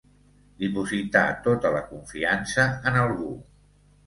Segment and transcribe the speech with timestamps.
[0.61, 3.31] Dipositar tota la confiança en algú.